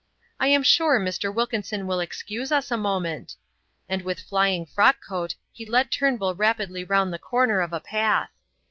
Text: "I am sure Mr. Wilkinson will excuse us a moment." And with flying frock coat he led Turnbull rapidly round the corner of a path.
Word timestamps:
"I 0.39 0.47
am 0.47 0.63
sure 0.63 0.99
Mr. 0.99 1.31
Wilkinson 1.31 1.85
will 1.85 1.99
excuse 1.99 2.51
us 2.51 2.71
a 2.71 2.75
moment." 2.75 3.35
And 3.87 4.01
with 4.01 4.19
flying 4.19 4.65
frock 4.65 4.95
coat 5.07 5.35
he 5.53 5.63
led 5.63 5.91
Turnbull 5.91 6.33
rapidly 6.33 6.83
round 6.83 7.13
the 7.13 7.19
corner 7.19 7.61
of 7.61 7.71
a 7.71 7.79
path. 7.81 8.31